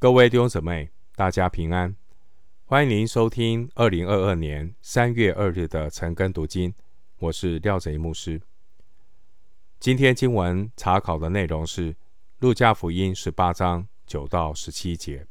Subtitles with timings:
[0.00, 1.96] 各位弟兄姊妹，大家平安！
[2.66, 6.72] 欢迎您收听二零二二年三月二日的晨更读经，
[7.18, 8.40] 我是廖贼牧师。
[9.80, 11.92] 今天经文查考的内容是
[12.38, 15.24] 《路加福音》十八章九到十七节，《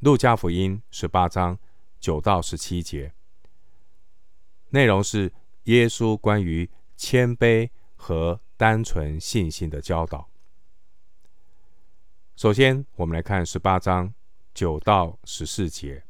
[0.00, 1.56] 路加福音》十八章
[2.00, 3.14] 九到十七节，
[4.70, 5.32] 内容是
[5.64, 10.27] 耶稣关于谦卑和单纯信心的教导。
[12.38, 14.14] 首先，我们来看十八章
[14.54, 16.04] 九到十四节。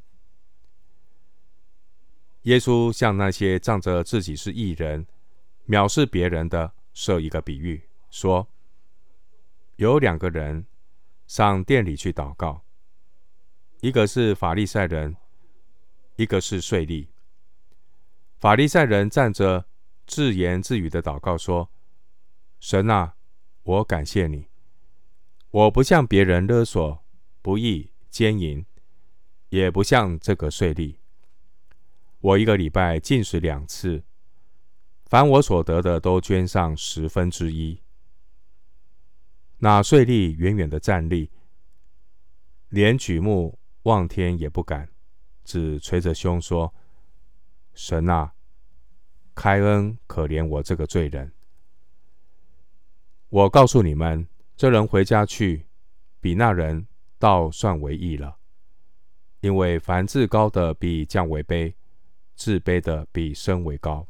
[2.42, 5.06] 耶稣向那些仗着自己是义人、
[5.68, 8.46] 藐视别人的设一个比喻，说：
[9.77, 10.66] 有两个人
[11.27, 12.62] 上殿里去祷告，
[13.80, 15.16] 一个是法利赛人，
[16.16, 17.09] 一个是税吏。
[18.37, 19.65] 法利赛人站着
[20.06, 21.70] 自言自语的祷告说：
[22.60, 23.16] 神啊，
[23.62, 24.46] 我感谢你。
[25.51, 27.02] 我不向别人勒索、
[27.41, 28.66] 不义、奸淫，
[29.48, 30.96] 也不像这个税吏。
[32.21, 34.05] 我一个礼拜禁食两次，
[35.07, 37.80] 凡我所得的都捐上十分之一。
[39.60, 41.30] 那税吏远远的站立，
[42.68, 44.90] 连举目望天也不敢，
[45.45, 46.74] 只捶着胸说
[47.73, 48.35] ：“神啊，
[49.35, 51.33] 开恩可怜我这个罪人。”
[53.30, 54.29] 我告诉你们。
[54.59, 55.68] 这人回家去，
[56.18, 58.38] 比那人倒算为义了，
[59.38, 61.73] 因为凡自高的比降为卑，
[62.34, 64.09] 自卑的比升为高。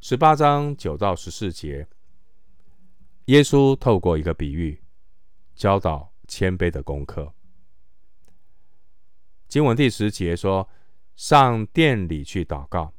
[0.00, 1.86] 十八章九到十四节，
[3.26, 4.82] 耶稣透过一个比喻，
[5.54, 7.34] 教导谦卑的功课。
[9.48, 10.66] 经文第十节说
[11.14, 12.94] ：“上殿里去祷告。”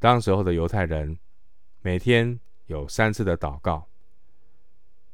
[0.00, 1.18] 当时候的犹太人
[1.82, 2.40] 每天。
[2.66, 3.88] 有三次的祷告，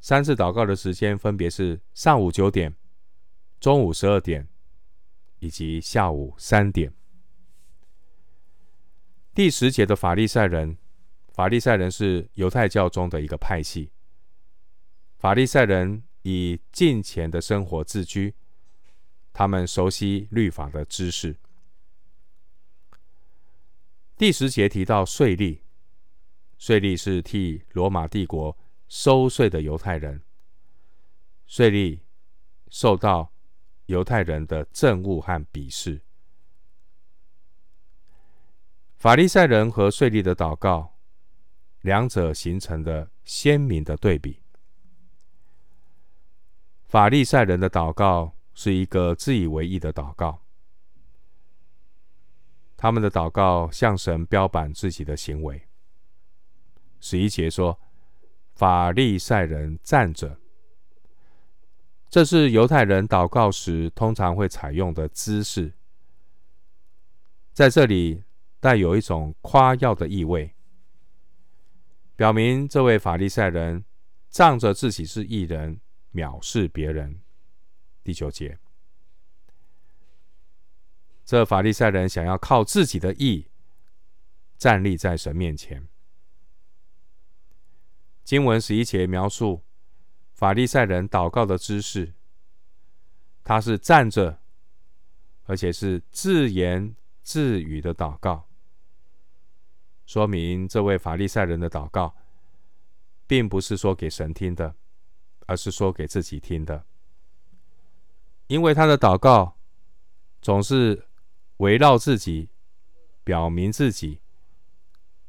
[0.01, 2.75] 三次祷告的时间分别是上午九点、
[3.59, 4.47] 中午十二点
[5.39, 6.93] 以及下午三点。
[9.33, 10.77] 第十节的法利赛人，
[11.31, 13.91] 法利赛人是犹太教中的一个派系。
[15.17, 18.35] 法利赛人以近前的生活自居，
[19.31, 21.37] 他们熟悉律法的知识。
[24.15, 25.62] 第十节提到税吏。
[26.65, 28.57] 税吏是替罗马帝国
[28.87, 30.23] 收税的犹太人，
[31.45, 31.99] 税吏
[32.69, 33.33] 受到
[33.87, 35.99] 犹太人的憎恶和鄙视。
[38.95, 40.95] 法利赛人和税吏的祷告，
[41.81, 44.41] 两者形成的鲜明的对比。
[46.85, 50.45] 法利赛人的祷告是一个自以为义的祷告，
[52.77, 55.67] 他们的祷告向神标榜自己的行为。
[57.03, 57.77] 十一节说，
[58.55, 60.39] 法利赛人站着，
[62.09, 65.73] 这是犹太人祷告时通常会采用的姿势，
[67.51, 68.23] 在这里
[68.61, 70.55] 带有一种夸耀的意味，
[72.15, 73.83] 表明这位法利赛人
[74.29, 75.81] 仗着自己是义人，
[76.13, 77.19] 藐视别人。
[78.01, 78.57] 第九节，
[81.25, 83.49] 这法利赛人想要靠自己的义
[84.57, 85.85] 站立在神面前。
[88.23, 89.63] 经文十一节描述
[90.33, 92.13] 法利赛人祷告的姿势，
[93.43, 94.39] 他是站着，
[95.43, 98.47] 而且是自言自语的祷告，
[100.05, 102.15] 说明这位法利赛人的祷告，
[103.27, 104.75] 并不是说给神听的，
[105.45, 106.85] 而是说给自己听的，
[108.47, 109.57] 因为他的祷告
[110.41, 111.07] 总是
[111.57, 112.49] 围绕自己，
[113.25, 114.21] 表明自己，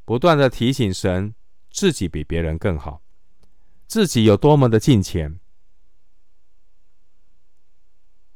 [0.05, 1.35] 不断的提醒神。
[1.75, 3.03] 自己比别人更好，
[3.89, 5.41] 自己有多么的敬虔。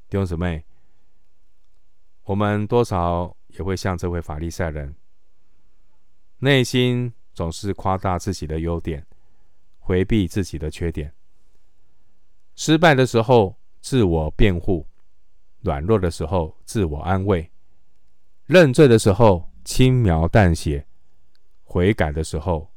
[0.09, 0.67] 弟兄姊妹，
[2.25, 4.97] 我们多少也会像这位法利赛人，
[6.39, 9.07] 内心总是夸大自己的优点，
[9.79, 11.15] 回避自己的缺点。
[12.57, 14.85] 失败的时候自我辩护，
[15.61, 17.49] 软弱的时候自我安慰，
[18.47, 20.85] 认罪的时候轻描淡写，
[21.63, 22.69] 悔改的时候。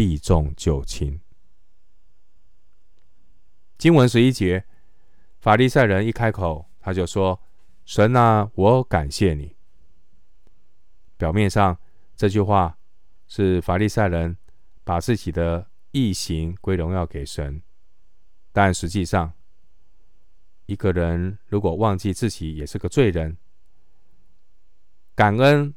[0.00, 1.20] 避重就轻。
[3.76, 4.64] 经文十一节，
[5.40, 7.38] 法利赛人一开口，他就说
[7.84, 9.54] ：“神啊，我感谢你。”
[11.18, 11.78] 表面上
[12.16, 12.78] 这句话
[13.28, 14.38] 是法利赛人
[14.84, 17.60] 把自己的义行归荣耀给神，
[18.52, 19.34] 但实际上，
[20.64, 23.36] 一个人如果忘记自己也是个罪人，
[25.14, 25.74] 感恩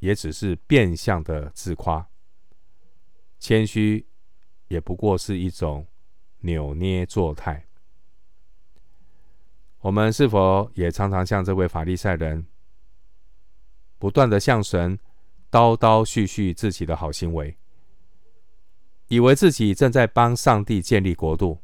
[0.00, 2.08] 也只是变相的自夸。
[3.42, 4.06] 谦虚
[4.68, 5.84] 也不过是一种
[6.42, 7.66] 扭捏作态。
[9.80, 12.46] 我们是否也常常像这位法利赛人，
[13.98, 14.96] 不断地向神
[15.50, 17.58] 叨叨絮絮自己的好行为，
[19.08, 21.58] 以为自己正在帮上帝建立国度？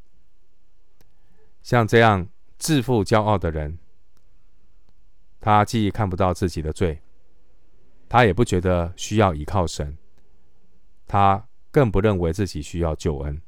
[1.63, 2.29] 像这样
[2.59, 3.79] 自负骄傲的人，
[5.39, 7.01] 他既看不到自己的罪，
[8.09, 9.97] 他也不觉得需要依靠神，
[11.07, 13.41] 他更不认为自己需要救恩。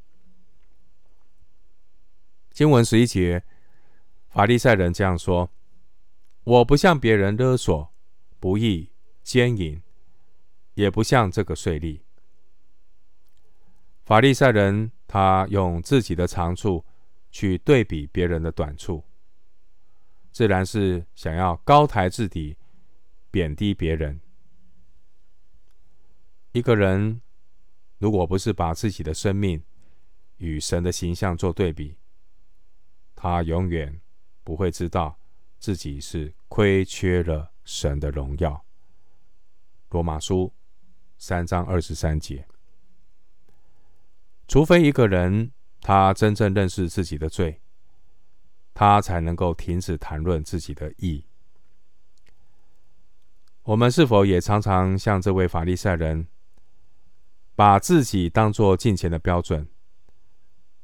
[2.51, 3.43] 经文十一节，
[4.29, 5.51] 法利赛人这样说
[6.45, 7.93] ：“我不向别人勒索、
[8.39, 8.91] 不义、
[9.23, 9.81] 奸淫，
[10.75, 12.01] 也不像这个税吏。”
[14.05, 16.85] 法利赛人他用自己的长处
[17.31, 19.05] 去对比别人的短处，
[20.33, 22.57] 自然是想要高抬自己，
[23.31, 24.21] 贬低别人。
[26.53, 27.23] 一个人
[28.01, 29.63] 如果不是把自己的生命
[30.39, 31.99] 与神的形象做对比，
[33.15, 34.01] 他永远
[34.43, 35.19] 不会知道
[35.59, 38.65] 自己是亏缺了神的荣耀。
[39.91, 40.51] 罗马书
[41.19, 42.49] 三章二十三节。
[44.49, 45.53] 除非一个人
[45.83, 47.61] 他真正认识自己的罪，
[48.73, 51.27] 他才能够停止谈论自己的义。
[53.65, 56.27] 我们是否也常常像这位法利赛人，
[57.61, 59.69] 把自己当作敬虔的标准，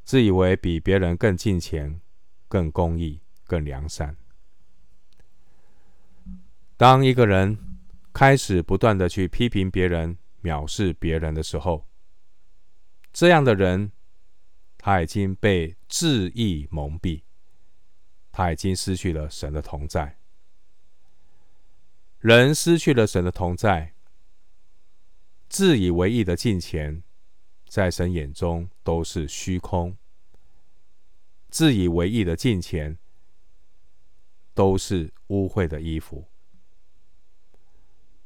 [0.05, 2.02] 自以为比别人更敬虔？
[2.49, 4.14] 更公义、更良善。
[6.76, 7.78] 当一个人
[8.12, 11.87] 开始不断的去批评别人、藐视别人的时候，
[13.11, 13.90] 这样的人
[14.76, 17.23] 他已经被自义蒙蔽，
[18.31, 20.19] 他已经失去了神的同在。
[22.19, 23.94] 人失去了神的同在，
[25.48, 27.02] 自以为义的敬虔，
[27.69, 29.96] 在神眼中都是虚空。
[31.48, 32.98] 自以为义的敬虔，
[34.52, 36.26] 都是污秽的衣服，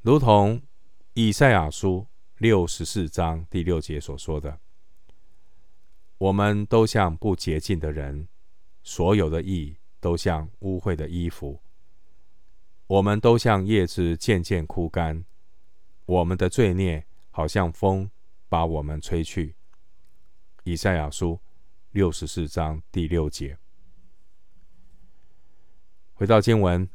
[0.01, 0.63] 如同
[1.15, 2.07] 以赛亚书
[2.39, 4.59] 六十四章第六节所说的
[6.19, 8.29] ：“我们都像不洁净的人，
[8.83, 11.61] 所有的义都像污秽的衣服，
[12.87, 15.25] 我们都像叶子渐渐枯干，
[16.07, 17.07] 我们的罪孽
[17.41, 18.11] 好像风
[18.51, 19.55] 把我们吹去。”
[20.65, 21.41] 以赛亚书。
[21.93, 23.59] 六十四章第六节，
[26.15, 26.89] 回到经文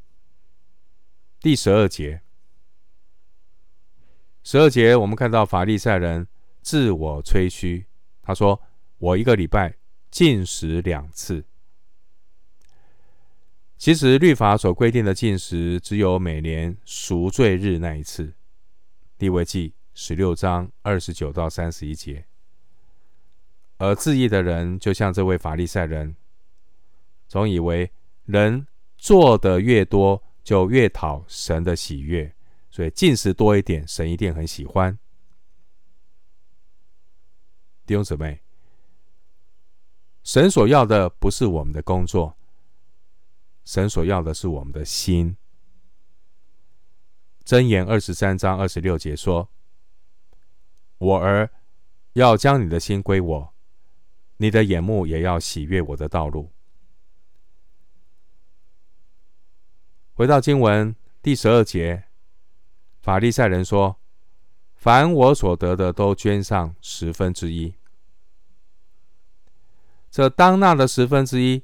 [1.41, 2.21] 第十二节。
[4.41, 6.25] 十二节，我们看到法利赛人
[6.61, 7.87] 自我吹嘘，
[8.21, 8.61] 他说
[8.99, 9.75] ：“我一个礼拜
[10.09, 11.43] 禁食两次。”
[13.77, 18.33] 其实律法所规定的禁食，只有每年赎罪日那一次。
[19.17, 22.25] 利未记十六章二十九到三十一节。
[23.77, 26.15] 而自义的人，就像这位法利赛人，
[27.27, 27.91] 总以为
[28.25, 32.35] 人做的越多，就越讨神的喜悦，
[32.69, 34.97] 所以进食多一点，神一定很喜欢。
[37.85, 38.41] 弟兄姊妹，
[40.23, 42.35] 神所要的不是我们的工作，
[43.63, 45.37] 神所要的是我们的心。
[47.45, 49.49] 箴言二十三章二十六节说
[50.97, 51.49] ：“我儿
[52.13, 53.53] 要将你的心归我。”
[54.37, 56.51] 你的眼目也要喜悦我的道路。
[60.13, 62.03] 回到经文第十二节，
[62.99, 63.97] 法利赛人说
[64.75, 67.75] ：“凡我所得的，都捐上十分之一。”
[70.11, 71.63] 这当纳的十分之一，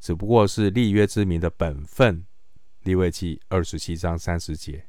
[0.00, 2.26] 只不过是立约之民的本分。
[2.82, 4.86] 利未记二十七章三十节。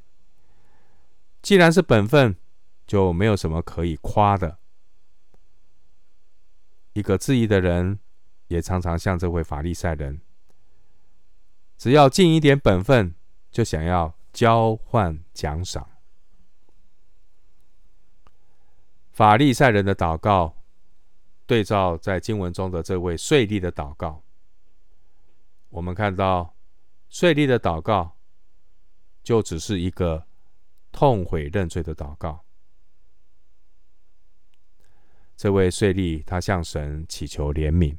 [1.40, 2.34] 既然是本分，
[2.92, 4.58] 就没有什么可以夸的。
[6.92, 7.98] 一个质疑的人，
[8.48, 10.20] 也常常像这位法利赛人，
[11.78, 13.14] 只要尽一点本分，
[13.50, 15.88] 就想要交换奖赏。
[19.10, 20.54] 法利赛人的祷告，
[21.46, 24.22] 对照在经文中的这位税吏的祷告，
[25.70, 26.54] 我们看到
[27.08, 28.18] 税吏的祷告，
[29.22, 30.26] 就只是一个
[30.90, 32.41] 痛悔认罪的祷告。
[35.42, 37.96] 这位税吏，他向神祈求怜悯。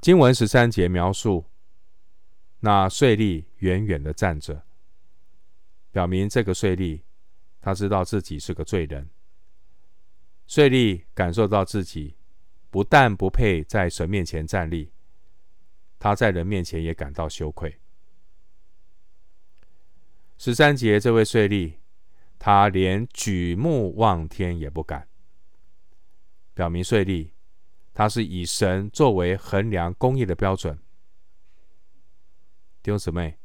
[0.00, 1.44] 经文十三节描述，
[2.58, 4.66] 那税吏远远的站着，
[5.92, 7.02] 表明这个税吏
[7.60, 9.08] 他知道自己是个罪人。
[10.48, 12.16] 税吏感受到自己
[12.68, 14.90] 不但不配在神面前站立，
[15.96, 17.78] 他在人面前也感到羞愧。
[20.36, 21.74] 十三节，这位税吏。
[22.38, 25.08] 他连举目望天也不敢，
[26.54, 27.30] 表明税吏
[27.92, 30.78] 他是以神作为衡量公义的标准。
[32.82, 33.38] 弟兄姊妹，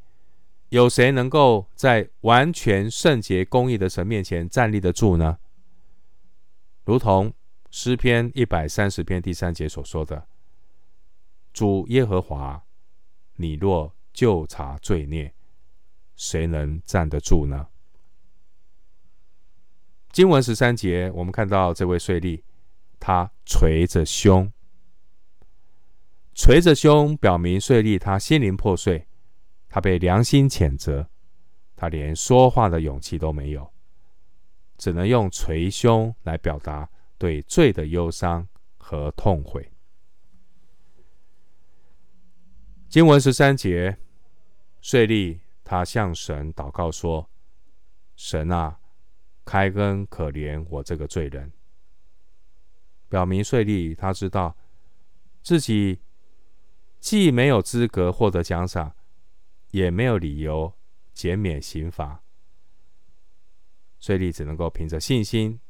[0.68, 5.38] 有谁能够在完全圣洁公义的神面前站立得住呢？
[6.84, 7.32] 如同
[7.70, 10.28] 诗篇一百三十篇第三节所说的
[11.52, 12.62] ：“主耶和华，
[13.36, 15.34] 你若就查罪孽，
[16.14, 17.68] 谁能站得住呢？”
[20.12, 22.42] 经文十三节，我们看到这位税吏，
[23.00, 24.52] 他捶着胸，
[26.34, 29.08] 捶着胸，表明税吏他心灵破碎，
[29.70, 31.08] 他被良心谴责，
[31.74, 33.72] 他连说话的勇气都没有，
[34.76, 39.72] 只能用捶胸来表达对罪的忧伤和痛悔。
[42.90, 43.96] 经文十三节，
[44.82, 47.30] 税吏他向神祷告说
[48.14, 48.78] ：“神啊！”
[49.52, 51.52] 开恩可怜我这个罪人，
[53.10, 54.56] 表明税吏他知道
[55.42, 56.00] 自己
[57.00, 58.96] 既没有资格获得奖赏，
[59.72, 60.72] 也没有理由
[61.12, 62.24] 减免刑罚，
[64.00, 65.60] 税吏只能够凭着信心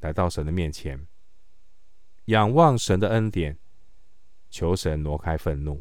[0.00, 1.06] 来到神的面前，
[2.24, 3.56] 仰望神的恩典，
[4.50, 5.80] 求神挪开愤怒。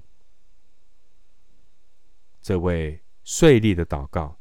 [2.39, 4.37] 这位税吏的祷告。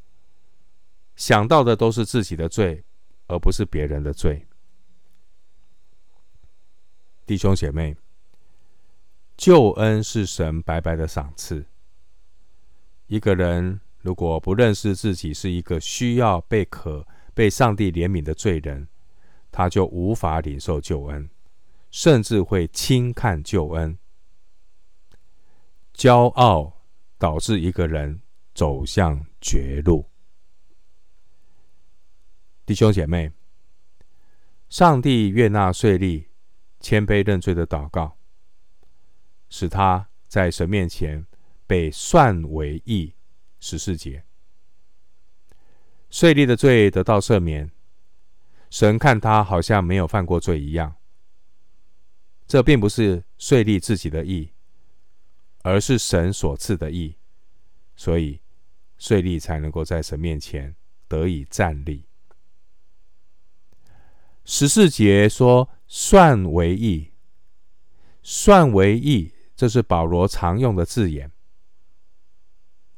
[1.16, 2.84] 想到的都是自己的罪，
[3.26, 4.46] 而不是别人的罪。
[7.24, 7.96] 弟兄姐妹，
[9.36, 11.64] 救恩是神白白的赏赐。
[13.06, 18.88] 一个人如果不认识自己是一个需要被可被上帝怜悯的罪人，
[19.50, 21.30] 他就无法领受救恩，
[21.90, 23.96] 甚至会轻看救恩。
[25.94, 26.80] 骄傲
[27.18, 28.20] 导致一个人
[28.52, 30.04] 走向绝路。
[32.66, 33.30] 弟兄姐妹，
[34.68, 36.26] 上帝悦纳税吏
[36.80, 38.16] 谦卑认罪的祷告，
[39.50, 41.26] 使他在神面前
[41.66, 43.14] 被算为义。
[43.60, 44.24] 十四节，
[46.10, 47.70] 税吏的罪得到赦免，
[48.68, 50.96] 神看他好像没有犯过罪一样。
[52.46, 54.52] 这并不是税吏自己的义，
[55.62, 57.16] 而是神所赐的义，
[57.96, 58.38] 所以
[58.98, 60.76] 税吏才能够在神面前
[61.08, 62.04] 得以站立。
[64.46, 67.12] 十四节说“算为义
[68.22, 71.32] ”，“算为义”，这是保罗常用的字眼。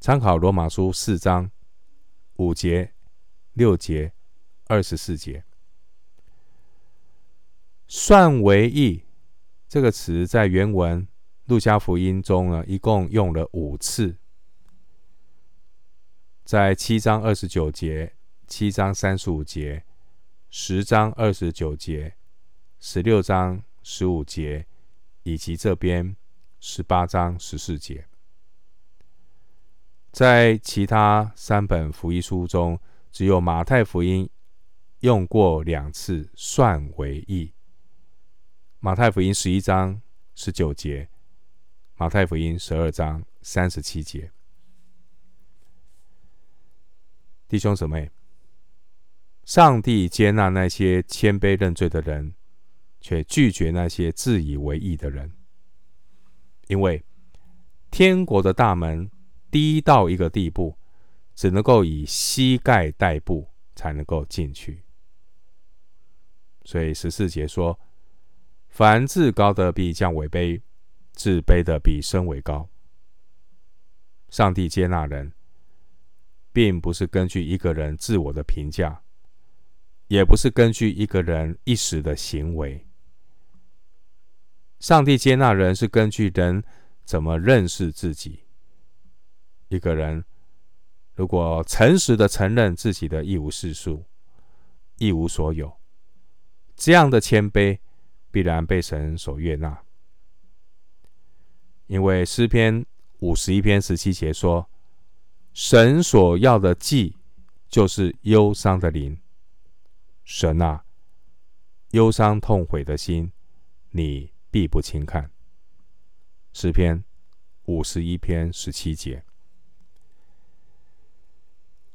[0.01, 1.51] 参考罗马书四章
[2.35, 2.93] 五节、
[3.53, 4.13] 六节、
[4.67, 5.45] 二十四节
[7.87, 9.05] ，“算为义”
[9.69, 11.07] 这个词在原文
[11.45, 14.17] 路加福音中呢，一共用了五次，
[16.45, 18.15] 在七章二十九节、
[18.49, 19.85] 七章三十五节。
[20.59, 22.17] 十章二十九节、
[22.81, 24.67] 十六章十五节，
[25.23, 26.17] 以及这边
[26.61, 28.09] 十八章十四节，
[30.13, 32.81] 在其他三本福音书中，
[33.13, 34.27] 只有马太福音
[35.01, 37.53] 用过两次“算为义”。
[38.81, 40.01] 马太福音十一章
[40.35, 41.11] 十九节，
[41.97, 44.33] 马太福音十二章三十七节。
[47.47, 48.16] 弟兄姊妹。
[49.47, 52.35] 上帝接纳那些谦卑认罪的人，
[53.01, 55.33] 却拒绝那些自以为义的人，
[56.67, 57.05] 因为
[57.93, 59.09] 天国的大门
[59.49, 60.77] 低到一个地步，
[61.37, 64.83] 只能够以膝盖代步才能够进去。
[66.65, 67.79] 所以十四节说
[68.67, 70.61] ：“凡自高的必降为卑，
[71.13, 72.69] 自卑的必升为高。”
[74.29, 75.33] 上帝接纳人，
[76.53, 79.05] 并不是根据一个人自我的评价。
[80.09, 82.87] 也不是根据一个人一时的行为，
[84.79, 86.63] 上帝接纳人是根据人
[87.05, 88.45] 怎么认识自己。
[89.69, 90.25] 一个人
[91.15, 94.05] 如果诚实的承认自己的一无是处、
[94.99, 95.77] 一无所有，
[96.77, 97.79] 这样的谦卑
[98.31, 99.83] 必然被神所悦纳。
[101.89, 102.87] 因为诗篇
[103.19, 104.69] 五十一篇十七节说
[105.53, 107.17] ：“神所要的祭，
[107.69, 109.19] 就是忧伤的灵。”
[110.27, 110.85] 神啊，
[111.93, 113.31] 忧伤痛悔的心，
[113.91, 115.31] 你必不轻看。
[116.53, 117.05] 诗篇
[117.67, 119.25] 五十一篇十七节。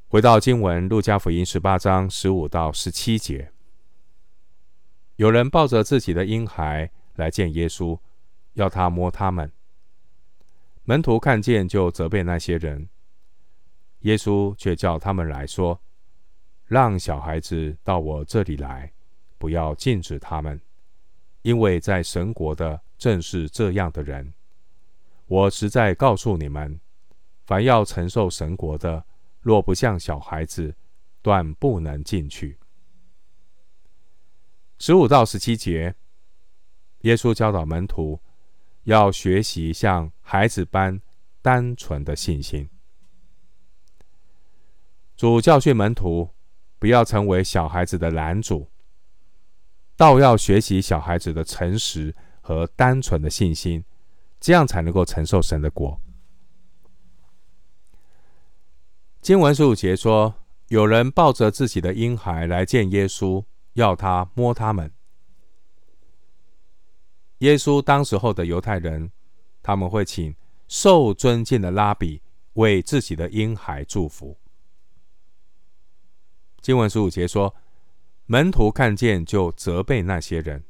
[0.08, 3.52] 回到经文，路加福音十八章十五到十七节，
[5.16, 8.00] 有人抱着自己的婴孩来见耶稣，
[8.54, 9.52] 要他摸他们。
[10.84, 12.88] 门徒看见，就责备那些人。
[14.00, 15.82] 耶稣却叫他们来说。
[16.72, 18.90] 让小孩子到我这里来，
[19.36, 20.58] 不要禁止他们，
[21.42, 24.32] 因为在神国的正是这样的人。
[25.26, 26.80] 我实在告诉你们，
[27.44, 29.04] 凡要承受神国的，
[29.42, 30.74] 若不像小孩子，
[31.20, 32.56] 断不能进去。
[34.78, 35.94] 十五到十七节，
[37.00, 38.18] 耶稣教导门徒
[38.84, 40.98] 要学习像孩子般
[41.42, 42.66] 单纯的信心。
[45.14, 46.30] 主教训门徒
[46.82, 48.66] 不要成为小孩子的拦阻，
[49.96, 53.84] 倒要学习小孩子的诚实和单纯的信心，
[54.40, 56.00] 这样才能够承受神的果。
[59.20, 60.34] 经文十五节说，
[60.70, 64.90] 有人抱着自己的婴孩来见耶稣，要他摸他们。
[67.38, 69.12] 耶稣当时候的犹太人，
[69.62, 70.34] 他们会请
[70.66, 72.20] 受尊敬的拉比
[72.54, 74.36] 为自己的婴孩祝福。
[76.62, 77.54] 经文十五节说，
[78.24, 80.64] 门徒看见就责备那些人。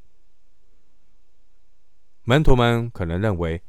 [2.25, 3.63] 门徒们可能认为，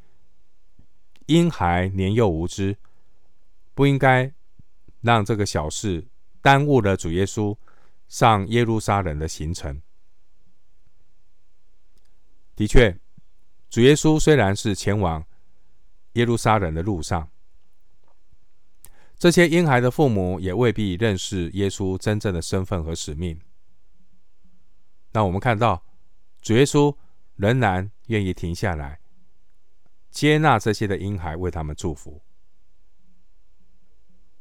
[1.27, 2.77] 婴孩年幼无知，
[3.75, 4.33] 不应该。
[5.03, 6.07] 让这个小事
[6.41, 7.57] 耽误了主耶稣
[8.07, 9.81] 上耶路撒冷的行程。
[12.55, 12.97] 的确，
[13.69, 15.25] 主耶稣虽然是前往
[16.13, 17.29] 耶路撒冷的路上，
[19.17, 23.39] 这些婴孩的父母也未必认识耶稣真正的身份和使命。
[25.13, 25.85] 那我们看到，
[26.41, 26.93] 主耶稣
[27.35, 28.99] 仍然愿意停下来，
[30.09, 32.21] 接纳这些的婴孩，为他们祝福。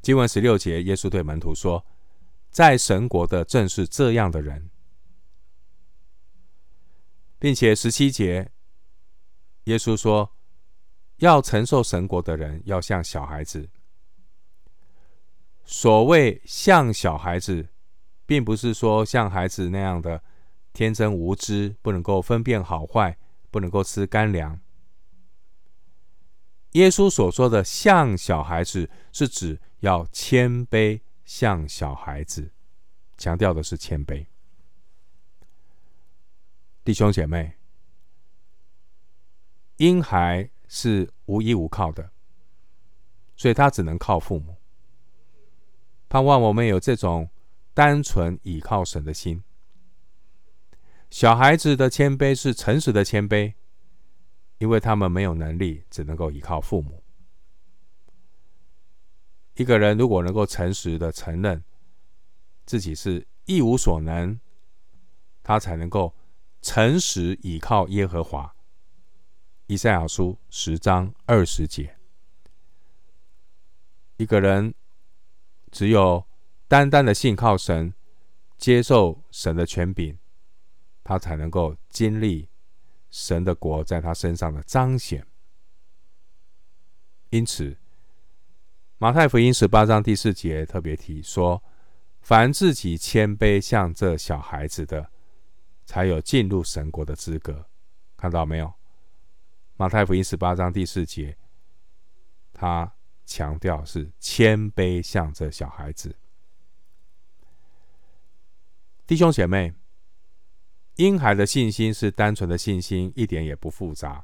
[0.01, 1.87] 经文十六节，耶稣对门徒说
[2.51, 4.71] ：“在神国的正是这样的人。”
[7.39, 8.51] 并且十七节，
[9.65, 10.33] 耶稣说
[11.19, 13.71] ：“要承受神国的人，要像小孩子。”
[15.65, 17.69] 所谓像小孩子，
[18.27, 20.23] 并不是说像孩子那样的
[20.73, 23.19] 天真无知，不能够分辨好坏，
[23.51, 24.61] 不能够吃干粮。
[26.73, 32.51] 耶稣所说的像小孩子，是指要谦卑，像小孩子，
[33.19, 34.27] 强调的是谦卑。
[36.83, 37.59] 弟兄姐妹，
[39.77, 42.11] 婴孩是无依无靠的，
[43.37, 44.57] 所以他只能靠父母。
[46.13, 47.31] 盼望我们有这种
[47.73, 49.43] 单纯倚靠神的心。
[51.09, 53.55] 小孩子的谦卑是诚实的谦卑。
[54.59, 57.03] 因为他们没有能力，只能够依靠父母。
[59.55, 61.65] 一个人如果能够诚实的承认
[62.67, 64.39] 自己是一无所能，
[65.43, 66.15] 他才能够
[66.61, 68.55] 诚实倚靠耶和华。
[69.67, 71.97] 以赛亚书十章二十节。
[74.19, 74.75] 一个人
[75.73, 76.25] 只有
[76.69, 77.93] 单单的信靠神，
[78.57, 80.17] 接受神的权柄，
[81.03, 82.49] 他才能够经历。
[83.11, 85.27] 神的国在他身上的彰显，
[87.29, 87.77] 因此
[88.97, 91.63] 马太福音十八章第四节特别提说
[92.23, 95.11] ：“凡自己谦卑像这小孩子的，
[95.85, 97.67] 才有进入神国的资格。”
[98.17, 98.73] 看到没有？
[99.77, 101.37] 马太福音十八章第四节，
[102.55, 102.91] 他
[103.25, 106.17] 强调是谦卑像这小孩子。
[109.07, 109.75] 弟兄姐妹。
[110.97, 114.23] 婴孩的信心是单纯的信心，一点也不复杂。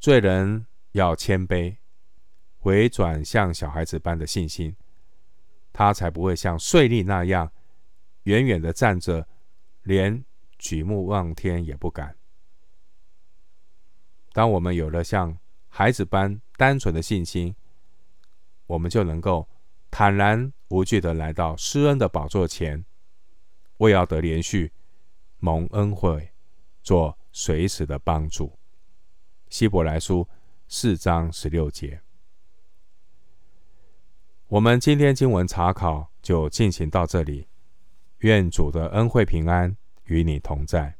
[0.00, 1.76] 罪人要谦卑，
[2.58, 4.74] 回转像小孩子般的信心，
[5.72, 7.52] 他才不会像税吏那样
[8.24, 9.28] 远远的站着，
[9.82, 10.24] 连
[10.58, 12.16] 举目望天也不敢。
[14.32, 15.38] 当我们有了像
[15.68, 17.54] 孩子般单纯的信心，
[18.66, 19.48] 我们就能够
[19.92, 22.84] 坦然无惧的来到施恩的宝座前，
[23.76, 24.72] 为要得连续。
[25.40, 26.32] 蒙恩惠，
[26.82, 28.58] 做随时的帮助。
[29.48, 30.28] 希伯来书
[30.66, 32.00] 四章十六节。
[34.48, 37.46] 我们今天经文查考就进行到这里。
[38.18, 40.97] 愿主的恩惠平安与你同在。